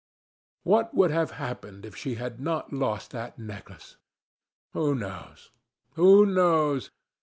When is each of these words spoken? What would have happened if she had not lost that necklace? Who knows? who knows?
What 0.63 0.95
would 0.95 1.11
have 1.11 1.29
happened 1.37 1.85
if 1.85 1.95
she 1.95 2.15
had 2.15 2.39
not 2.39 2.73
lost 2.73 3.11
that 3.11 3.37
necklace? 3.37 3.97
Who 4.73 4.95
knows? 4.95 5.51
who 5.93 6.25
knows? 6.25 6.89